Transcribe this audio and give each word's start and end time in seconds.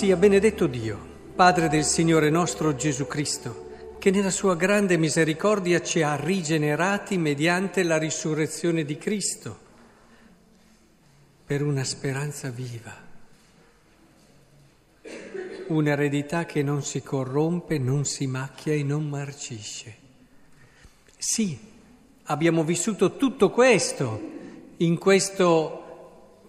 Sia 0.00 0.16
benedetto 0.16 0.66
Dio, 0.66 0.98
Padre 1.36 1.68
del 1.68 1.84
Signore 1.84 2.30
nostro 2.30 2.74
Gesù 2.74 3.06
Cristo, 3.06 3.96
che 3.98 4.10
nella 4.10 4.30
sua 4.30 4.56
grande 4.56 4.96
misericordia 4.96 5.82
ci 5.82 6.00
ha 6.00 6.16
rigenerati 6.16 7.18
mediante 7.18 7.82
la 7.82 7.98
risurrezione 7.98 8.86
di 8.86 8.96
Cristo, 8.96 9.58
per 11.44 11.62
una 11.62 11.84
speranza 11.84 12.48
viva, 12.48 12.96
un'eredità 15.66 16.46
che 16.46 16.62
non 16.62 16.82
si 16.82 17.02
corrompe, 17.02 17.76
non 17.76 18.06
si 18.06 18.26
macchia 18.26 18.72
e 18.72 18.82
non 18.82 19.06
marcisce. 19.06 19.96
Sì, 21.18 21.58
abbiamo 22.22 22.64
vissuto 22.64 23.18
tutto 23.18 23.50
questo 23.50 24.18
in 24.78 24.96
questo 24.96 25.79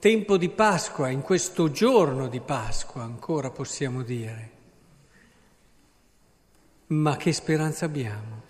tempo 0.02 0.36
di 0.36 0.50
Pasqua, 0.50 1.10
in 1.10 1.22
questo 1.22 1.70
giorno 1.70 2.28
di 2.28 2.40
Pasqua, 2.40 3.04
ancora 3.04 3.52
possiamo 3.52 4.02
dire. 4.02 4.50
Ma 6.88 7.16
che 7.18 7.32
speranza 7.32 7.86
abbiamo? 7.86 8.42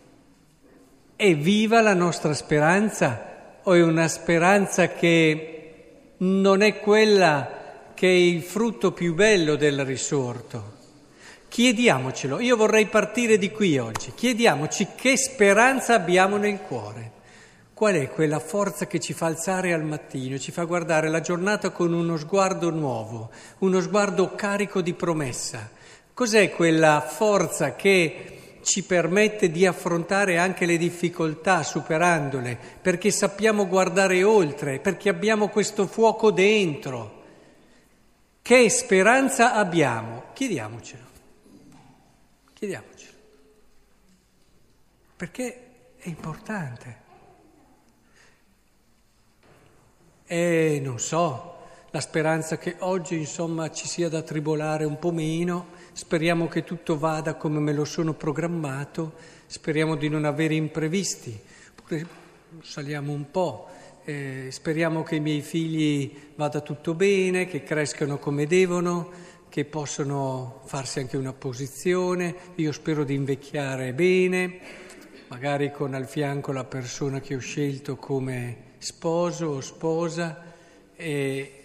È 1.13 1.35
viva 1.35 1.81
la 1.81 1.93
nostra 1.93 2.33
speranza 2.33 3.59
o 3.63 3.73
è 3.73 3.83
una 3.83 4.07
speranza 4.07 4.93
che 4.93 6.13
non 6.19 6.61
è 6.61 6.79
quella 6.79 7.91
che 7.93 8.07
è 8.07 8.11
il 8.11 8.43
frutto 8.43 8.93
più 8.93 9.13
bello 9.13 9.57
del 9.57 9.83
risorto? 9.83 10.79
Chiediamocelo, 11.49 12.39
io 12.39 12.55
vorrei 12.55 12.85
partire 12.85 13.37
di 13.37 13.51
qui 13.51 13.77
oggi, 13.77 14.13
chiediamoci 14.15 14.87
che 14.95 15.17
speranza 15.17 15.95
abbiamo 15.95 16.37
nel 16.37 16.61
cuore. 16.61 17.19
Qual 17.81 17.95
è 17.95 18.09
quella 18.09 18.37
forza 18.37 18.85
che 18.85 18.99
ci 18.99 19.11
fa 19.11 19.25
alzare 19.25 19.73
al 19.73 19.83
mattino, 19.83 20.37
ci 20.37 20.51
fa 20.51 20.65
guardare 20.65 21.09
la 21.09 21.19
giornata 21.19 21.71
con 21.71 21.93
uno 21.93 22.15
sguardo 22.15 22.69
nuovo, 22.69 23.31
uno 23.57 23.81
sguardo 23.81 24.35
carico 24.35 24.81
di 24.81 24.93
promessa? 24.93 25.67
Cos'è 26.13 26.51
quella 26.51 27.01
forza 27.01 27.73
che 27.73 28.59
ci 28.61 28.83
permette 28.83 29.49
di 29.49 29.65
affrontare 29.65 30.37
anche 30.37 30.67
le 30.67 30.77
difficoltà 30.77 31.63
superandole, 31.63 32.55
perché 32.79 33.09
sappiamo 33.09 33.67
guardare 33.67 34.21
oltre, 34.21 34.77
perché 34.77 35.09
abbiamo 35.09 35.47
questo 35.47 35.87
fuoco 35.87 36.29
dentro? 36.29 37.23
Che 38.43 38.69
speranza 38.69 39.55
abbiamo? 39.55 40.25
Chiediamocelo. 40.33 41.05
Chiediamocelo. 42.53 43.17
Perché 45.15 45.61
è 45.97 46.07
importante. 46.09 47.09
E 50.33 50.79
non 50.81 50.97
so, 50.97 51.55
la 51.89 51.99
speranza 51.99 52.57
che 52.57 52.77
oggi 52.79 53.17
insomma 53.17 53.69
ci 53.69 53.85
sia 53.85 54.07
da 54.07 54.21
tribolare 54.21 54.85
un 54.85 54.97
po' 54.97 55.11
meno, 55.11 55.71
speriamo 55.91 56.47
che 56.47 56.63
tutto 56.63 56.97
vada 56.97 57.35
come 57.35 57.59
me 57.59 57.73
lo 57.73 57.83
sono 57.83 58.13
programmato, 58.13 59.11
speriamo 59.45 59.97
di 59.97 60.07
non 60.07 60.23
avere 60.23 60.53
imprevisti, 60.53 61.37
saliamo 62.61 63.11
un 63.11 63.29
po', 63.29 63.67
eh, 64.05 64.47
speriamo 64.51 65.03
che 65.03 65.15
i 65.15 65.19
miei 65.19 65.41
figli 65.41 66.31
vada 66.35 66.61
tutto 66.61 66.93
bene, 66.93 67.45
che 67.45 67.63
crescano 67.63 68.17
come 68.17 68.47
devono, 68.47 69.09
che 69.49 69.65
possano 69.65 70.61
farsi 70.63 70.99
anche 70.99 71.17
una 71.17 71.33
posizione, 71.33 72.33
io 72.55 72.71
spero 72.71 73.03
di 73.03 73.15
invecchiare 73.15 73.91
bene, 73.91 74.59
magari 75.27 75.73
con 75.73 75.93
al 75.93 76.07
fianco 76.07 76.53
la 76.53 76.63
persona 76.63 77.19
che 77.19 77.35
ho 77.35 77.39
scelto 77.39 77.97
come 77.97 78.69
sposo 78.81 79.45
o 79.45 79.61
sposa 79.61 80.43
e 80.95 81.55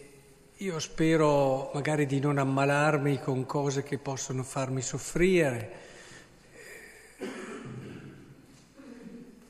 io 0.55 0.79
spero 0.79 1.71
magari 1.73 2.05
di 2.05 2.21
non 2.21 2.37
ammalarmi 2.37 3.21
con 3.21 3.47
cose 3.47 3.83
che 3.83 3.97
possono 3.97 4.43
farmi 4.43 4.83
soffrire. 4.83 5.85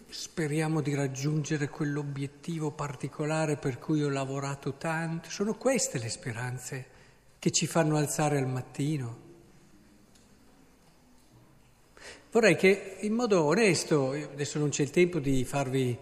Speriamo 0.08 0.80
di 0.80 0.94
raggiungere 0.94 1.68
quell'obiettivo 1.68 2.70
particolare 2.70 3.56
per 3.56 3.80
cui 3.80 4.02
ho 4.02 4.10
lavorato 4.10 4.74
tanto. 4.74 5.28
Sono 5.28 5.56
queste 5.56 5.98
le 5.98 6.08
speranze 6.08 6.86
che 7.40 7.50
ci 7.50 7.66
fanno 7.66 7.96
alzare 7.96 8.38
al 8.38 8.46
mattino. 8.46 9.24
Vorrei 12.30 12.54
che 12.54 12.98
in 13.00 13.12
modo 13.12 13.42
onesto, 13.42 14.10
adesso 14.10 14.60
non 14.60 14.68
c'è 14.68 14.82
il 14.82 14.90
tempo 14.90 15.18
di 15.18 15.44
farvi 15.44 15.98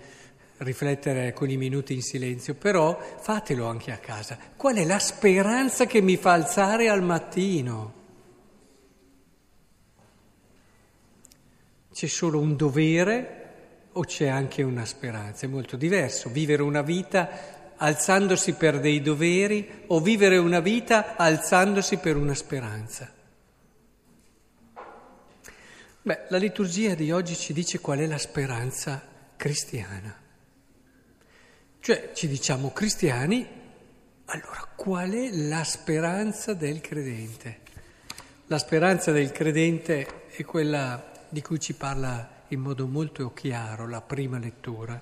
riflettere 0.58 1.32
con 1.32 1.50
i 1.50 1.56
minuti 1.56 1.94
in 1.94 2.02
silenzio, 2.02 2.54
però 2.54 2.98
fatelo 3.20 3.66
anche 3.66 3.92
a 3.92 3.98
casa. 3.98 4.38
Qual 4.56 4.76
è 4.76 4.84
la 4.84 4.98
speranza 4.98 5.86
che 5.86 6.00
mi 6.00 6.16
fa 6.16 6.32
alzare 6.32 6.88
al 6.88 7.02
mattino? 7.02 8.02
C'è 11.92 12.06
solo 12.06 12.38
un 12.38 12.56
dovere 12.56 13.42
o 13.92 14.02
c'è 14.02 14.28
anche 14.28 14.62
una 14.62 14.84
speranza? 14.84 15.46
È 15.46 15.48
molto 15.48 15.76
diverso 15.76 16.28
vivere 16.28 16.62
una 16.62 16.82
vita 16.82 17.74
alzandosi 17.76 18.54
per 18.54 18.80
dei 18.80 19.00
doveri 19.00 19.84
o 19.88 20.00
vivere 20.00 20.36
una 20.36 20.60
vita 20.60 21.16
alzandosi 21.16 21.98
per 21.98 22.16
una 22.16 22.34
speranza. 22.34 23.12
Beh, 26.02 26.24
la 26.28 26.36
liturgia 26.36 26.94
di 26.94 27.10
oggi 27.10 27.34
ci 27.34 27.52
dice 27.52 27.80
qual 27.80 27.98
è 27.98 28.06
la 28.06 28.18
speranza 28.18 29.02
cristiana. 29.36 30.22
Cioè 31.84 32.12
ci 32.14 32.28
diciamo 32.28 32.70
cristiani, 32.70 33.46
allora 34.24 34.66
qual 34.74 35.10
è 35.10 35.28
la 35.32 35.62
speranza 35.64 36.54
del 36.54 36.80
credente? 36.80 37.58
La 38.46 38.56
speranza 38.56 39.12
del 39.12 39.30
credente 39.32 40.30
è 40.30 40.42
quella 40.44 41.12
di 41.28 41.42
cui 41.42 41.60
ci 41.60 41.74
parla 41.74 42.44
in 42.48 42.60
modo 42.60 42.86
molto 42.86 43.34
chiaro 43.34 43.86
la 43.86 44.00
prima 44.00 44.38
lettura. 44.38 44.98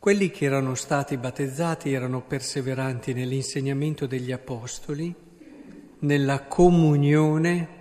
Quelli 0.00 0.30
che 0.32 0.44
erano 0.44 0.74
stati 0.74 1.16
battezzati 1.16 1.92
erano 1.92 2.22
perseveranti 2.22 3.12
nell'insegnamento 3.12 4.06
degli 4.06 4.32
apostoli, 4.32 5.14
nella 6.00 6.40
comunione 6.46 7.78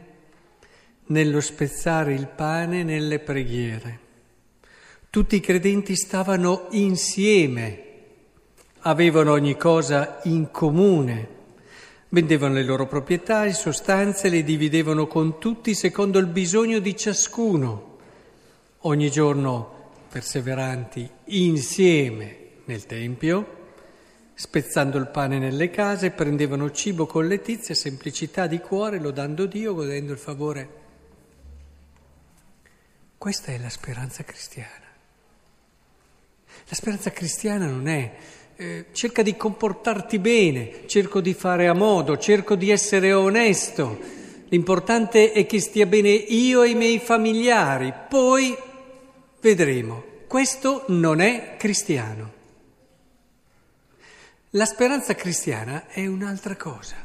nello 1.09 1.41
spezzare 1.41 2.13
il 2.13 2.27
pane 2.27 2.83
nelle 2.83 3.19
preghiere. 3.19 4.07
Tutti 5.09 5.35
i 5.35 5.39
credenti 5.39 5.95
stavano 5.95 6.67
insieme, 6.71 7.83
avevano 8.81 9.31
ogni 9.31 9.57
cosa 9.57 10.19
in 10.25 10.51
comune, 10.51 11.37
vendevano 12.09 12.53
le 12.55 12.63
loro 12.63 12.85
proprietà 12.85 13.45
e 13.45 13.53
sostanze, 13.53 14.29
le 14.29 14.43
dividevano 14.43 15.07
con 15.07 15.39
tutti 15.39 15.73
secondo 15.73 16.19
il 16.19 16.27
bisogno 16.27 16.77
di 16.77 16.95
ciascuno, 16.95 17.97
ogni 18.81 19.09
giorno 19.09 19.77
perseveranti 20.09 21.09
insieme 21.25 22.37
nel 22.65 22.85
Tempio, 22.85 23.57
spezzando 24.35 24.99
il 24.99 25.07
pane 25.07 25.39
nelle 25.39 25.71
case, 25.71 26.11
prendevano 26.11 26.69
cibo 26.69 27.07
con 27.07 27.27
letizia, 27.27 27.73
semplicità 27.73 28.45
di 28.45 28.59
cuore, 28.59 28.99
lodando 28.99 29.47
Dio, 29.47 29.73
godendo 29.73 30.11
il 30.11 30.19
favore 30.19 30.78
questa 33.19 33.51
è 33.51 33.57
la 33.57 33.69
speranza 33.69 34.23
cristiana. 34.23 34.87
La 36.69 36.75
speranza 36.75 37.11
cristiana 37.11 37.67
non 37.67 37.89
è 37.89 38.15
eh, 38.55 38.85
cerca 38.93 39.21
di 39.23 39.35
comportarti 39.35 40.19
bene, 40.19 40.87
cerco 40.87 41.19
di 41.19 41.33
fare 41.33 41.67
a 41.67 41.73
modo, 41.73 42.17
cerco 42.17 42.55
di 42.55 42.69
essere 42.69 43.11
onesto. 43.11 43.99
L'importante 44.47 45.33
è 45.33 45.45
che 45.45 45.59
stia 45.59 45.85
bene 45.85 46.07
io 46.09 46.63
e 46.63 46.69
i 46.69 46.75
miei 46.75 46.99
familiari, 46.99 47.93
poi 48.07 48.57
vedremo. 49.41 50.01
Questo 50.25 50.85
non 50.87 51.19
è 51.19 51.57
cristiano. 51.57 52.33
La 54.51 54.65
speranza 54.65 55.13
cristiana 55.13 55.87
è 55.87 56.07
un'altra 56.07 56.55
cosa. 56.55 56.95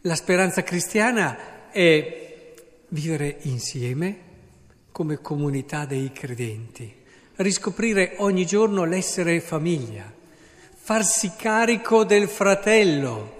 La 0.00 0.14
speranza 0.14 0.62
cristiana 0.62 1.70
è 1.70 2.54
vivere 2.88 3.36
insieme, 3.42 4.28
come 5.00 5.22
comunità 5.22 5.86
dei 5.86 6.12
credenti, 6.12 6.94
riscoprire 7.36 8.16
ogni 8.18 8.44
giorno 8.44 8.84
l'essere 8.84 9.40
famiglia, 9.40 10.04
farsi 10.74 11.32
carico 11.38 12.04
del 12.04 12.28
fratello, 12.28 13.36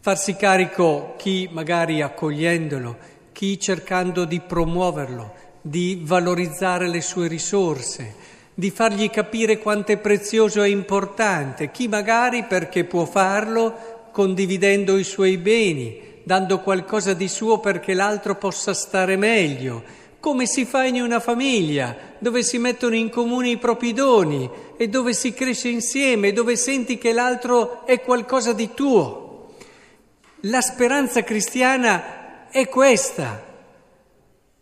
farsi 0.00 0.34
carico 0.34 1.12
chi 1.18 1.46
magari 1.52 2.00
accogliendolo, 2.00 2.96
chi 3.32 3.60
cercando 3.60 4.24
di 4.24 4.40
promuoverlo, 4.40 5.34
di 5.60 6.00
valorizzare 6.04 6.88
le 6.88 7.02
sue 7.02 7.28
risorse, 7.28 8.14
di 8.54 8.70
fargli 8.70 9.10
capire 9.10 9.58
quanto 9.58 9.92
è 9.92 9.98
prezioso 9.98 10.62
e 10.62 10.70
importante, 10.70 11.70
chi 11.70 11.86
magari 11.86 12.44
perché 12.44 12.84
può 12.84 13.04
farlo 13.04 14.08
condividendo 14.10 14.96
i 14.96 15.04
suoi 15.04 15.36
beni, 15.36 16.22
dando 16.24 16.60
qualcosa 16.60 17.12
di 17.12 17.28
suo 17.28 17.60
perché 17.60 17.92
l'altro 17.92 18.36
possa 18.36 18.72
stare 18.72 19.16
meglio, 19.18 19.97
come 20.20 20.46
si 20.46 20.64
fa 20.64 20.84
in 20.84 21.00
una 21.00 21.20
famiglia, 21.20 21.96
dove 22.18 22.42
si 22.42 22.58
mettono 22.58 22.94
in 22.94 23.08
comune 23.08 23.50
i 23.50 23.58
propri 23.58 23.92
doni 23.92 24.50
e 24.76 24.88
dove 24.88 25.14
si 25.14 25.32
cresce 25.32 25.68
insieme, 25.68 26.32
dove 26.32 26.56
senti 26.56 26.98
che 26.98 27.12
l'altro 27.12 27.86
è 27.86 28.00
qualcosa 28.00 28.52
di 28.52 28.74
tuo. 28.74 29.54
La 30.42 30.60
speranza 30.60 31.22
cristiana 31.22 32.48
è 32.50 32.68
questa. 32.68 33.44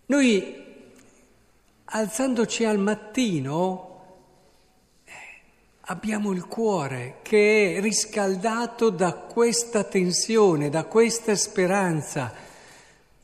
Noi, 0.06 0.64
alzandoci 1.84 2.64
al 2.64 2.78
mattino, 2.78 3.86
abbiamo 5.88 6.32
il 6.32 6.46
cuore 6.46 7.18
che 7.22 7.76
è 7.76 7.80
riscaldato 7.80 8.90
da 8.90 9.12
questa 9.12 9.84
tensione, 9.84 10.68
da 10.68 10.84
questa 10.84 11.34
speranza, 11.36 12.32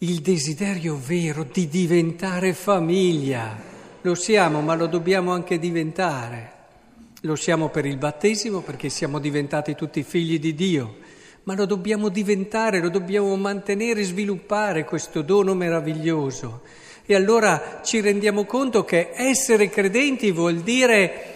il 0.02 0.20
desiderio 0.20 0.96
vero 0.96 1.44
di 1.44 1.68
diventare 1.68 2.54
famiglia. 2.54 3.56
Lo 4.00 4.16
siamo, 4.16 4.60
ma 4.60 4.74
lo 4.74 4.86
dobbiamo 4.86 5.32
anche 5.32 5.60
diventare. 5.60 6.50
Lo 7.20 7.36
siamo 7.36 7.68
per 7.68 7.86
il 7.86 7.98
battesimo 7.98 8.62
perché 8.62 8.88
siamo 8.88 9.20
diventati 9.20 9.76
tutti 9.76 10.02
figli 10.02 10.40
di 10.40 10.54
Dio, 10.54 10.96
ma 11.44 11.54
lo 11.54 11.66
dobbiamo 11.66 12.08
diventare, 12.08 12.80
lo 12.80 12.88
dobbiamo 12.88 13.36
mantenere 13.36 14.00
e 14.00 14.04
sviluppare 14.04 14.84
questo 14.84 15.22
dono 15.22 15.54
meraviglioso. 15.54 16.62
E 17.06 17.14
allora 17.14 17.80
ci 17.84 18.00
rendiamo 18.00 18.44
conto 18.44 18.84
che 18.84 19.10
essere 19.14 19.70
credenti 19.70 20.32
vuol 20.32 20.62
dire 20.62 21.26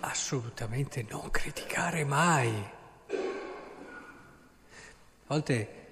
assolutamente 0.00 1.04
non 1.08 1.32
criticare 1.32 2.04
mai. 2.04 2.52
A 5.26 5.26
volte 5.26 5.83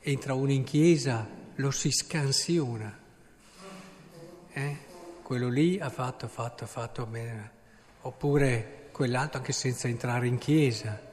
entra 0.00 0.34
uno 0.34 0.52
in 0.52 0.64
chiesa, 0.64 1.26
lo 1.56 1.70
si 1.70 1.90
scansiona. 1.90 2.98
Eh? 4.52 4.76
Quello 5.22 5.48
lì 5.48 5.78
ha 5.78 5.90
fatto, 5.90 6.26
fatto, 6.26 6.66
fatto 6.66 7.06
bene. 7.06 7.50
Oppure 8.02 8.88
quell'altro 8.92 9.38
anche 9.38 9.52
senza 9.52 9.88
entrare 9.88 10.26
in 10.26 10.38
chiesa. 10.38 11.08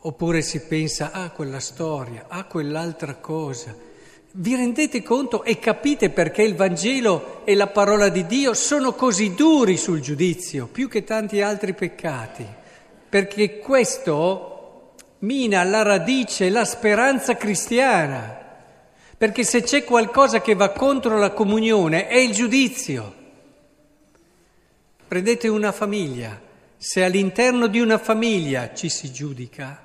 Oppure 0.00 0.42
si 0.42 0.60
pensa, 0.62 1.12
ah, 1.12 1.30
quella 1.30 1.60
storia, 1.60 2.26
ah, 2.28 2.44
quell'altra 2.44 3.16
cosa. 3.16 3.74
Vi 4.30 4.54
rendete 4.54 5.02
conto 5.02 5.42
e 5.42 5.58
capite 5.58 6.10
perché 6.10 6.42
il 6.42 6.54
Vangelo 6.54 7.44
e 7.44 7.54
la 7.54 7.66
parola 7.66 8.08
di 8.08 8.26
Dio 8.26 8.54
sono 8.54 8.92
così 8.92 9.34
duri 9.34 9.76
sul 9.76 10.00
giudizio, 10.00 10.66
più 10.66 10.88
che 10.88 11.02
tanti 11.02 11.40
altri 11.40 11.74
peccati? 11.74 12.46
Perché 13.08 13.58
questo 13.58 14.57
mina 15.20 15.60
alla 15.60 15.82
radice 15.82 16.48
la 16.50 16.64
speranza 16.64 17.36
cristiana. 17.36 18.46
Perché 19.16 19.42
se 19.44 19.62
c'è 19.62 19.84
qualcosa 19.84 20.40
che 20.40 20.54
va 20.54 20.70
contro 20.70 21.18
la 21.18 21.32
comunione 21.32 22.06
è 22.06 22.16
il 22.16 22.32
giudizio. 22.32 23.14
Prendete 25.08 25.48
una 25.48 25.72
famiglia, 25.72 26.40
se 26.76 27.02
all'interno 27.02 27.66
di 27.66 27.80
una 27.80 27.98
famiglia 27.98 28.74
ci 28.74 28.88
si 28.88 29.12
giudica, 29.12 29.82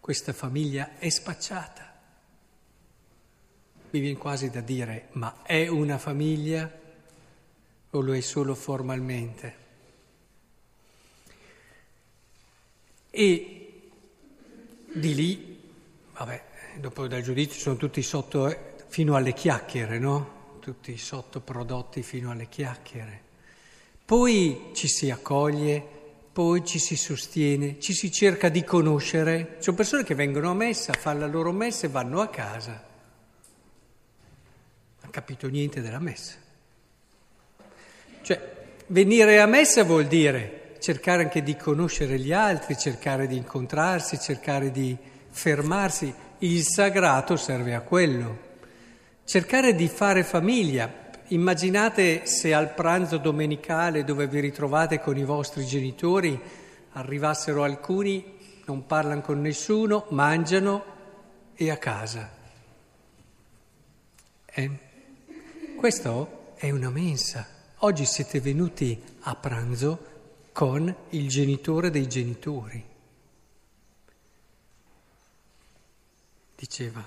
questa 0.00 0.32
famiglia 0.32 0.92
è 0.98 1.08
spacciata 1.08 1.92
mi 3.92 4.00
viene 4.00 4.16
quasi 4.16 4.48
da 4.48 4.60
dire, 4.60 5.08
ma 5.12 5.42
è 5.42 5.68
una 5.68 5.98
famiglia 5.98 6.70
o 7.90 8.00
lo 8.00 8.14
è 8.14 8.20
solo 8.20 8.54
formalmente? 8.54 9.56
E 13.10 13.51
di 14.94 15.14
lì, 15.14 15.60
vabbè, 16.14 16.42
dopo 16.76 17.06
dal 17.06 17.22
giudizio 17.22 17.60
sono 17.60 17.76
tutti 17.76 18.02
sotto, 18.02 18.48
eh, 18.48 18.58
fino 18.88 19.14
alle 19.16 19.32
chiacchiere, 19.32 19.98
no? 19.98 20.40
Tutti 20.60 20.96
sottoprodotti 20.96 22.02
fino 22.02 22.30
alle 22.30 22.48
chiacchiere. 22.48 23.20
Poi 24.04 24.70
ci 24.74 24.88
si 24.88 25.10
accoglie, 25.10 25.84
poi 26.32 26.64
ci 26.64 26.78
si 26.78 26.96
sostiene, 26.96 27.80
ci 27.80 27.92
si 27.92 28.12
cerca 28.12 28.48
di 28.48 28.62
conoscere. 28.64 29.54
Ci 29.56 29.64
sono 29.64 29.76
persone 29.76 30.04
che 30.04 30.14
vengono 30.14 30.50
a 30.50 30.54
messa, 30.54 30.92
fanno 30.92 31.20
la 31.20 31.26
loro 31.26 31.52
messa 31.52 31.86
e 31.86 31.90
vanno 31.90 32.20
a 32.20 32.28
casa 32.28 32.90
capito 35.12 35.46
niente 35.46 35.80
della 35.80 36.00
messa. 36.00 36.34
Cioè, 38.22 38.50
venire 38.86 39.40
a 39.40 39.46
messa 39.46 39.84
vuol 39.84 40.06
dire 40.06 40.61
cercare 40.82 41.22
anche 41.22 41.44
di 41.44 41.56
conoscere 41.56 42.18
gli 42.18 42.32
altri, 42.32 42.76
cercare 42.76 43.28
di 43.28 43.36
incontrarsi, 43.36 44.18
cercare 44.18 44.72
di 44.72 44.96
fermarsi. 45.30 46.12
Il 46.38 46.64
sagrato 46.64 47.36
serve 47.36 47.72
a 47.74 47.82
quello. 47.82 48.50
Cercare 49.24 49.76
di 49.76 49.86
fare 49.86 50.24
famiglia. 50.24 50.92
Immaginate 51.28 52.26
se 52.26 52.52
al 52.52 52.74
pranzo 52.74 53.18
domenicale 53.18 54.02
dove 54.02 54.26
vi 54.26 54.40
ritrovate 54.40 54.98
con 54.98 55.16
i 55.16 55.24
vostri 55.24 55.64
genitori 55.64 56.38
arrivassero 56.94 57.62
alcuni, 57.62 58.38
non 58.66 58.84
parlano 58.84 59.20
con 59.20 59.40
nessuno, 59.40 60.06
mangiano 60.08 60.84
e 61.54 61.70
a 61.70 61.76
casa. 61.76 62.28
Eh? 64.46 64.70
Questo 65.76 66.54
è 66.56 66.70
una 66.70 66.90
mensa. 66.90 67.46
Oggi 67.78 68.04
siete 68.04 68.40
venuti 68.40 69.00
a 69.20 69.36
pranzo 69.36 70.10
con 70.52 70.94
il 71.10 71.28
genitore 71.28 71.90
dei 71.90 72.06
genitori. 72.06 72.84
Diceva, 76.54 77.02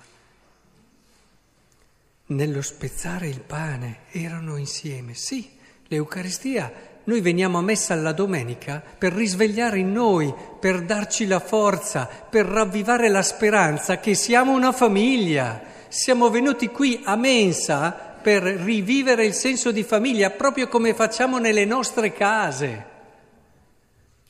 nello 2.27 2.62
spezzare 2.62 3.27
il 3.27 3.39
pane 3.42 4.00
erano 4.12 4.57
insieme. 4.57 5.13
Sì, 5.13 5.50
l'Eucaristia, 5.88 6.74
noi 7.03 7.21
veniamo 7.21 7.59
a 7.59 7.62
messa 7.62 7.94
alla 7.94 8.13
domenica 8.13 8.83
per 8.97 9.13
risvegliare 9.13 9.77
in 9.80 9.92
noi, 9.92 10.33
per 10.59 10.81
darci 10.81 11.27
la 11.27 11.39
forza, 11.39 12.07
per 12.07 12.47
ravvivare 12.47 13.09
la 13.09 13.21
speranza 13.21 14.00
che 14.00 14.15
siamo 14.15 14.53
una 14.53 14.71
famiglia. 14.71 15.62
Siamo 15.88 16.30
venuti 16.30 16.68
qui 16.69 17.01
a 17.06 17.15
mensa 17.15 17.92
per 17.92 18.42
rivivere 18.42 19.24
il 19.24 19.36
senso 19.36 19.71
di 19.71 19.83
famiglia, 19.83 20.31
proprio 20.31 20.68
come 20.68 20.95
facciamo 20.95 21.38
nelle 21.38 21.63
nostre 21.63 22.12
case, 22.12 22.94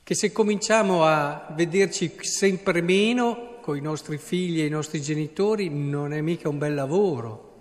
che 0.05 0.13
se 0.13 0.31
cominciamo 0.31 1.03
a 1.03 1.47
vederci 1.55 2.15
sempre 2.19 2.79
meno 2.81 3.57
con 3.59 3.75
i 3.75 3.81
nostri 3.81 4.19
figli 4.19 4.61
e 4.61 4.67
i 4.67 4.69
nostri 4.69 5.01
genitori 5.01 5.67
non 5.67 6.13
è 6.13 6.21
mica 6.21 6.47
un 6.47 6.59
bel 6.59 6.75
lavoro. 6.75 7.53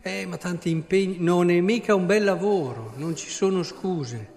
Eh, 0.00 0.24
ma 0.24 0.38
tanti 0.38 0.70
impegni, 0.70 1.18
non 1.18 1.50
è 1.50 1.60
mica 1.60 1.94
un 1.94 2.06
bel 2.06 2.24
lavoro, 2.24 2.94
non 2.96 3.14
ci 3.14 3.28
sono 3.28 3.62
scuse. 3.62 4.28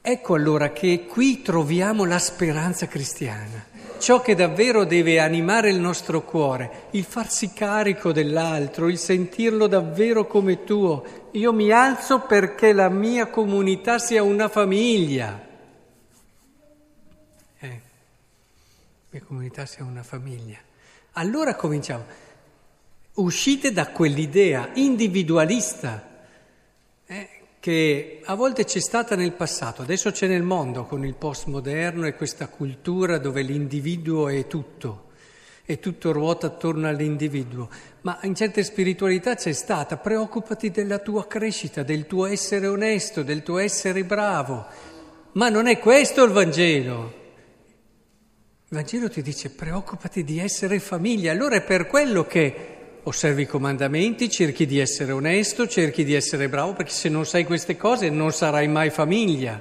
Ecco 0.00 0.34
allora 0.34 0.72
che 0.72 1.06
qui 1.06 1.40
troviamo 1.42 2.04
la 2.04 2.18
speranza 2.18 2.88
cristiana 2.88 3.64
ciò 3.98 4.20
che 4.20 4.34
davvero 4.34 4.84
deve 4.84 5.20
animare 5.20 5.70
il 5.70 5.78
nostro 5.78 6.22
cuore, 6.22 6.88
il 6.92 7.04
farsi 7.04 7.52
carico 7.52 8.12
dell'altro, 8.12 8.88
il 8.88 8.98
sentirlo 8.98 9.66
davvero 9.66 10.26
come 10.26 10.64
tuo. 10.64 11.28
Io 11.32 11.52
mi 11.52 11.70
alzo 11.70 12.20
perché 12.20 12.72
la 12.72 12.88
mia 12.88 13.28
comunità 13.28 13.98
sia 13.98 14.22
una 14.22 14.48
famiglia. 14.48 15.40
Eh, 17.58 17.68
la 17.68 19.06
mia 19.10 19.22
comunità 19.26 19.66
sia 19.66 19.84
una 19.84 20.02
famiglia. 20.02 20.58
Allora 21.12 21.54
cominciamo. 21.54 22.04
Uscite 23.14 23.72
da 23.72 23.88
quell'idea 23.88 24.70
individualista. 24.74 26.05
Che 27.66 28.20
a 28.22 28.36
volte 28.36 28.62
c'è 28.62 28.78
stata 28.78 29.16
nel 29.16 29.32
passato, 29.32 29.82
adesso 29.82 30.12
c'è 30.12 30.28
nel 30.28 30.44
mondo 30.44 30.84
con 30.84 31.04
il 31.04 31.16
postmoderno 31.16 32.06
e 32.06 32.14
questa 32.14 32.46
cultura 32.46 33.18
dove 33.18 33.42
l'individuo 33.42 34.28
è 34.28 34.46
tutto 34.46 35.06
e 35.64 35.80
tutto 35.80 36.12
ruota 36.12 36.46
attorno 36.46 36.86
all'individuo, 36.86 37.68
ma 38.02 38.20
in 38.22 38.36
certe 38.36 38.62
spiritualità 38.62 39.34
c'è 39.34 39.50
stata, 39.50 39.96
preoccupati 39.96 40.70
della 40.70 41.00
tua 41.00 41.26
crescita, 41.26 41.82
del 41.82 42.06
tuo 42.06 42.26
essere 42.26 42.68
onesto, 42.68 43.24
del 43.24 43.42
tuo 43.42 43.58
essere 43.58 44.04
bravo, 44.04 44.64
ma 45.32 45.48
non 45.48 45.66
è 45.66 45.80
questo 45.80 46.22
il 46.22 46.30
Vangelo. 46.30 47.14
Il 48.68 48.76
Vangelo 48.76 49.10
ti 49.10 49.22
dice 49.22 49.50
preoccupati 49.50 50.22
di 50.22 50.38
essere 50.38 50.78
famiglia, 50.78 51.32
allora 51.32 51.56
è 51.56 51.62
per 51.62 51.88
quello 51.88 52.26
che 52.26 52.75
osservi 53.06 53.42
i 53.42 53.46
comandamenti, 53.46 54.28
cerchi 54.28 54.66
di 54.66 54.80
essere 54.80 55.12
onesto, 55.12 55.68
cerchi 55.68 56.04
di 56.04 56.14
essere 56.14 56.48
bravo, 56.48 56.72
perché 56.72 56.90
se 56.90 57.08
non 57.08 57.24
sai 57.24 57.44
queste 57.44 57.76
cose 57.76 58.10
non 58.10 58.32
sarai 58.32 58.66
mai 58.66 58.90
famiglia. 58.90 59.60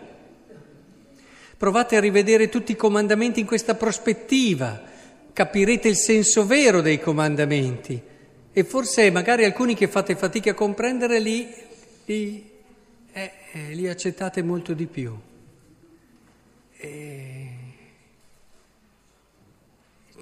Provate 1.57 1.95
a 1.95 1.99
rivedere 1.99 2.49
tutti 2.49 2.71
i 2.71 2.75
comandamenti 2.75 3.39
in 3.39 3.45
questa 3.45 3.75
prospettiva, 3.75 4.81
capirete 5.31 5.87
il 5.87 5.95
senso 5.95 6.45
vero 6.45 6.81
dei 6.81 6.99
comandamenti 6.99 8.01
e 8.51 8.63
forse 8.63 9.11
magari 9.11 9.45
alcuni 9.45 9.75
che 9.75 9.87
fate 9.87 10.15
fatica 10.15 10.51
a 10.51 10.55
comprendere 10.55 11.19
li, 11.19 11.47
li, 12.05 12.49
eh, 13.13 13.31
eh, 13.51 13.73
li 13.73 13.87
accettate 13.87 14.41
molto 14.41 14.73
di 14.73 14.87
più. 14.87 15.15
E 16.77 17.44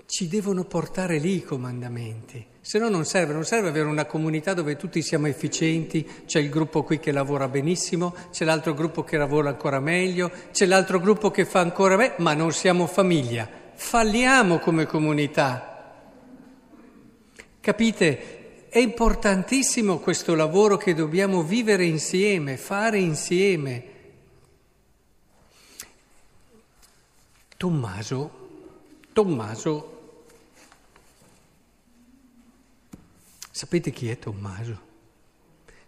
ci 0.06 0.28
devono 0.28 0.64
portare 0.64 1.18
lì 1.18 1.36
i 1.36 1.44
comandamenti. 1.44 2.46
Se 2.62 2.80
no 2.80 2.88
non 2.88 3.06
serve, 3.06 3.34
non 3.34 3.44
serve 3.46 3.70
avere 3.70 3.88
una 3.88 4.06
comunità 4.06 4.54
dove 4.54 4.76
tutti 4.76 5.02
siamo 5.02 5.28
efficienti, 5.28 6.08
c'è 6.26 6.40
il 6.40 6.50
gruppo 6.50 6.84
qui 6.84 7.00
che 7.00 7.12
lavora 7.12 7.48
benissimo, 7.48 8.16
c'è 8.32 8.46
l'altro 8.46 8.74
gruppo 8.74 9.04
che 9.04 9.18
lavora 9.18 9.50
ancora 9.50 9.80
meglio, 9.80 10.32
c'è 10.52 10.66
l'altro 10.66 11.00
gruppo 11.00 11.30
che 11.30 11.46
fa 11.46 11.60
ancora 11.60 11.98
meglio, 11.98 12.16
ma 12.20 12.34
non 12.34 12.52
siamo 12.52 12.88
famiglia. 12.88 13.50
Falliamo 13.74 14.60
come 14.60 14.86
comunità. 14.86 15.96
Capite? 17.60 18.68
È 18.70 18.80
importantissimo 18.80 20.00
questo 20.00 20.34
lavoro 20.36 20.78
che 20.78 20.94
dobbiamo 20.94 21.44
vivere 21.44 21.86
insieme, 21.86 22.58
fare 22.58 22.98
insieme. 22.98 23.84
Tommaso, 27.58 28.43
Tommaso 29.14 29.94
Sapete 33.56 33.92
chi 33.92 34.10
è 34.10 34.18
Tommaso? 34.18 34.80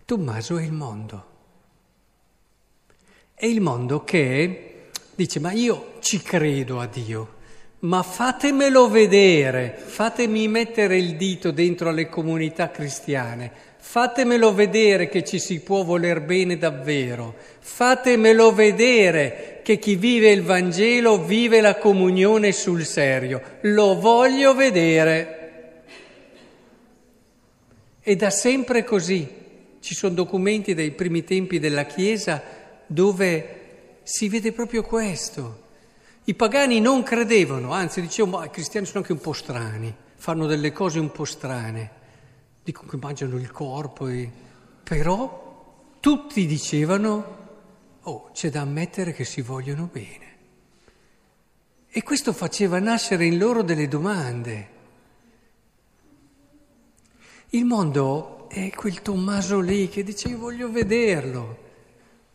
Tommaso 0.05 0.60
è 0.60 0.63
il 0.63 0.72
mondo. 0.72 1.25
È 3.34 3.48
il 3.48 3.60
mondo 3.60 4.03
che 4.03 4.91
dice, 5.15 5.39
ma 5.39 5.51
io 5.51 5.96
ci 6.00 6.22
credo 6.22 6.79
a 6.79 6.86
Dio, 6.86 7.34
ma 7.79 8.03
fatemelo 8.03 8.88
vedere, 8.88 9.75
fatemi 9.75 10.48
mettere 10.48 10.98
il 10.98 11.15
dito 11.15 11.50
dentro 11.50 11.89
alle 11.89 12.08
comunità 12.08 12.70
cristiane, 12.70 13.51
fatemelo 13.88 14.54
vedere 14.54 15.08
che 15.08 15.24
ci 15.24 15.39
si 15.39 15.62
può 15.62 15.84
voler 15.84 16.20
bene 16.20 16.58
davvero, 16.58 17.34
fatemelo 17.60 18.51
vedere 18.51 19.62
che 19.63 19.77
chi 19.80 19.96
vive 19.96 20.32
il 20.32 20.42
Vangelo 20.42 21.24
vive 21.24 21.62
la 21.62 21.77
comunione 21.77 22.51
sul 22.51 22.84
serio, 22.84 23.42
lo 23.62 23.98
voglio 23.98 24.54
vedere. 24.54 25.84
E 28.01 28.15
da 28.18 28.30
sempre 28.32 28.84
così. 28.84 29.44
Ci 29.80 29.94
sono 29.94 30.15
documenti 30.15 30.74
dai 30.74 30.92
primi 30.92 31.24
tempi 31.24 31.60
della 31.60 31.86
Chiesa 31.86 32.42
dove 32.88 33.60
si 34.04 34.27
vede 34.27 34.51
proprio 34.51 34.82
questo. 34.82 35.63
I 36.25 36.34
pagani 36.34 36.82
non 36.82 37.04
credevano, 37.04 37.72
anzi 37.72 38.01
dicevano, 38.01 38.39
ma 38.39 38.46
i 38.46 38.50
cristiani 38.50 38.88
sono 38.88 39.00
anche 39.00 39.13
un 39.13 39.20
po' 39.20 39.32
strani, 39.32 39.96
fanno 40.15 40.48
delle 40.48 40.74
cose 40.74 41.00
un 41.00 41.12
po' 41.12 41.24
strane, 41.24 42.04
dicono 42.65 42.89
che 42.89 42.98
mangiano 42.98 43.38
il 43.38 43.51
corpo, 43.51 44.07
e... 44.07 44.27
però 44.84 45.93
tutti 46.00 46.48
dicevano, 46.48 47.38
oh, 48.01 48.31
c'è 48.34 48.50
da 48.50 48.62
ammettere 48.62 49.13
che 49.13 49.24
si 49.24 49.41
vogliono 49.41 49.88
bene. 49.91 50.24
E 51.88 52.01
questo 52.01 52.34
faceva 52.34 52.79
nascere 52.79 53.25
in 53.25 53.38
loro 53.38 53.62
delle 53.62 53.88
domande. 53.88 54.74
Il 57.50 57.65
mondo 57.65 58.50
è 58.50 58.72
quel 58.72 59.01
Tommaso 59.03 59.60
lì 59.60 59.88
che 59.88 60.03
dice 60.03 60.29
io 60.29 60.39
voglio 60.39 60.72
vederlo. 60.72 61.63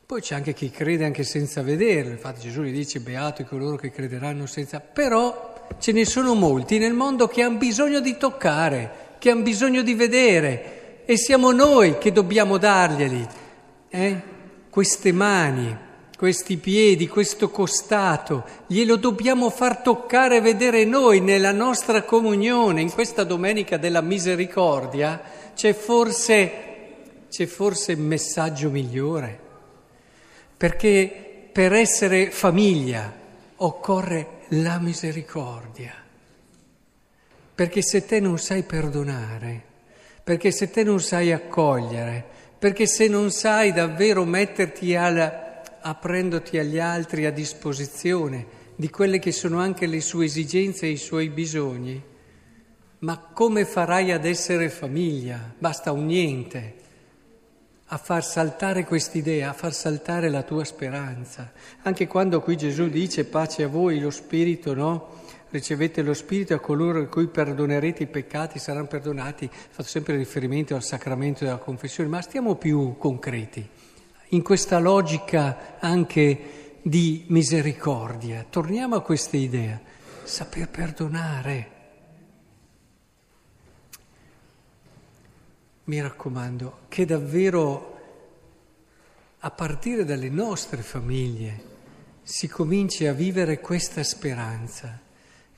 Poi 0.06 0.20
c'è 0.20 0.37
anche 0.37 0.54
chi 0.54 0.70
crede 0.70 1.04
anche 1.04 1.25
senza 1.25 1.62
vederlo, 1.62 2.12
infatti 2.12 2.40
Gesù 2.40 2.62
gli 2.62 2.72
dice 2.72 3.00
beato 3.00 3.44
coloro 3.44 3.76
che 3.76 3.90
crederanno 3.90 4.46
senza... 4.46 4.78
Però 4.78 5.66
ce 5.78 5.92
ne 5.92 6.04
sono 6.04 6.34
molti 6.34 6.78
nel 6.78 6.94
mondo 6.94 7.26
che 7.26 7.42
hanno 7.42 7.58
bisogno 7.58 8.00
di 8.00 8.16
toccare, 8.16 9.00
che 9.21 9.31
hanno 9.31 9.43
bisogno 9.43 9.83
di 9.83 9.95
vedere 9.95 11.05
e 11.05 11.17
siamo 11.17 11.53
noi 11.53 11.99
che 11.99 12.11
dobbiamo 12.11 12.59
darglieli, 12.59 13.29
eh? 13.89 14.21
queste 14.69 15.12
mani 15.12 15.89
questi 16.21 16.59
piedi, 16.59 17.09
questo 17.09 17.49
costato, 17.49 18.45
glielo 18.67 18.97
dobbiamo 18.97 19.49
far 19.49 19.79
toccare 19.79 20.37
e 20.37 20.41
vedere 20.43 20.85
noi 20.85 21.21
nella 21.21 21.50
nostra 21.50 22.03
comunione. 22.03 22.83
In 22.83 22.93
questa 22.93 23.25
domenica 23.25 23.79
della 23.79 24.03
misericordia 24.03 25.19
c'è 25.55 25.73
forse, 25.73 26.53
c'è 27.31 27.47
forse 27.47 27.93
il 27.93 28.00
messaggio 28.00 28.69
migliore, 28.69 29.41
perché 30.59 31.49
per 31.50 31.73
essere 31.73 32.31
famiglia 32.31 33.11
occorre 33.57 34.41
la 34.49 34.79
misericordia. 34.79 36.00
Perché 37.61 37.83
se 37.83 38.07
te 38.07 38.21
non 38.21 38.38
sai 38.38 38.62
perdonare, 38.62 39.62
perché 40.25 40.50
se 40.50 40.71
te 40.71 40.83
non 40.83 40.99
sai 40.99 41.31
accogliere, 41.31 42.25
perché 42.59 42.87
se 42.87 43.07
non 43.07 43.31
sai 43.31 43.75
davvero 43.75 44.25
metterti 44.25 44.97
alla 44.97 45.61
aprendoti 45.83 46.57
agli 46.57 46.79
altri 46.79 47.26
a 47.26 47.31
disposizione 47.31 48.47
di 48.76 48.88
quelle 48.88 49.19
che 49.19 49.31
sono 49.31 49.59
anche 49.59 49.85
le 49.85 50.00
sue 50.00 50.25
esigenze 50.25 50.87
e 50.87 50.93
i 50.93 50.97
suoi 50.97 51.29
bisogni. 51.29 52.02
Ma 53.00 53.19
come 53.19 53.67
farai 53.67 54.11
ad 54.11 54.25
essere 54.25 54.71
famiglia? 54.71 55.52
Basta 55.59 55.93
un 55.93 56.07
niente 56.07 56.75
a 57.85 57.99
far 57.99 58.25
saltare 58.25 58.87
quest'idea, 58.87 59.50
a 59.50 59.52
far 59.52 59.75
saltare 59.75 60.31
la 60.31 60.45
tua 60.45 60.64
speranza. 60.64 61.52
Anche 61.83 62.07
quando 62.07 62.40
qui 62.40 62.57
Gesù 62.57 62.88
dice 62.88 63.26
pace 63.26 63.64
a 63.64 63.69
voi, 63.69 64.00
lo 64.00 64.11
Spirito, 64.11 64.73
no? 64.73 65.19
Ricevete 65.50 66.02
lo 66.02 66.14
Spirito 66.14 66.54
a 66.54 66.61
coloro 66.61 67.00
a 67.00 67.07
cui 67.07 67.26
perdonerete 67.26 68.04
i 68.04 68.07
peccati 68.07 68.61
saranno 68.61 68.87
perdonati. 68.87 69.50
Faccio 69.50 69.88
sempre 69.88 70.16
riferimento 70.16 70.76
al 70.76 70.85
sacramento 70.85 71.45
della 71.45 71.57
confessione, 71.57 72.09
ma 72.09 72.23
stiamo 72.23 72.54
più 72.54 72.97
concreti 72.97 73.69
in 74.33 74.42
questa 74.42 74.78
logica 74.78 75.78
anche 75.80 76.78
di 76.83 77.25
misericordia. 77.28 78.47
Torniamo 78.49 78.95
a 78.95 79.02
questa 79.02 79.37
idea, 79.37 79.80
saper 80.23 80.69
perdonare. 80.69 81.71
Mi 85.85 86.00
raccomando, 86.00 86.80
che 86.88 87.04
davvero 87.04 87.99
a 89.40 89.50
partire 89.50 90.04
dalle 90.04 90.28
nostre 90.28 90.83
famiglie 90.83 91.64
si 92.23 92.47
cominci 92.47 93.07
a 93.07 93.12
vivere 93.12 93.59
questa 93.59 94.04
speranza. 94.04 95.09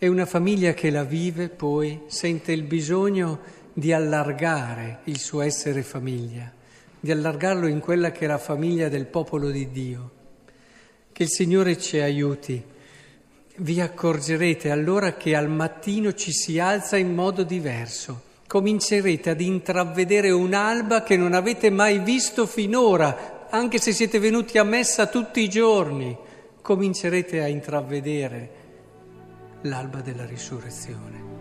E 0.02 0.08
una 0.08 0.26
famiglia 0.26 0.74
che 0.74 0.90
la 0.90 1.04
vive 1.04 1.48
poi 1.48 2.00
sente 2.06 2.50
il 2.50 2.64
bisogno 2.64 3.38
di 3.72 3.92
allargare 3.92 4.98
il 5.04 5.20
suo 5.20 5.42
essere 5.42 5.84
famiglia 5.84 6.50
di 6.98 7.12
allargarlo 7.12 7.68
in 7.68 7.78
quella 7.78 8.10
che 8.10 8.24
è 8.24 8.26
la 8.26 8.38
famiglia 8.38 8.88
del 8.88 9.06
popolo 9.06 9.48
di 9.50 9.70
Dio. 9.70 10.10
Che 11.12 11.22
il 11.22 11.28
Signore 11.28 11.78
ci 11.78 12.00
aiuti. 12.00 12.60
Vi 13.58 13.80
accorgerete 13.80 14.72
allora 14.72 15.12
che 15.12 15.36
al 15.36 15.48
mattino 15.48 16.14
ci 16.14 16.32
si 16.32 16.58
alza 16.58 16.96
in 16.96 17.14
modo 17.14 17.44
diverso. 17.44 18.22
Comincerete 18.48 19.30
ad 19.30 19.40
intravedere 19.40 20.32
un'alba 20.32 21.04
che 21.04 21.16
non 21.16 21.32
avete 21.32 21.70
mai 21.70 22.00
visto 22.00 22.46
finora, 22.46 23.46
anche 23.50 23.78
se 23.78 23.92
siete 23.92 24.18
venuti 24.18 24.58
a 24.58 24.64
messa 24.64 25.06
tutti 25.06 25.42
i 25.42 25.48
giorni. 25.48 26.16
Comincerete 26.60 27.40
a 27.40 27.46
intravedere 27.46 28.61
l'alba 29.62 30.00
della 30.00 30.24
risurrezione. 30.24 31.31